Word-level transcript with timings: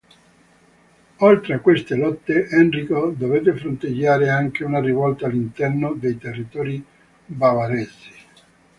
Oltre 1.27 1.53
a 1.53 1.59
queste 1.59 1.93
lotte, 1.93 2.47
Enrico 2.47 3.13
dovette 3.15 3.55
fronteggiare 3.55 4.29
anche 4.31 4.63
una 4.63 4.79
rivolta 4.81 5.27
all'interno 5.27 5.93
dei 5.93 6.17
territori 6.17 6.83
bavaresi. 7.27 8.13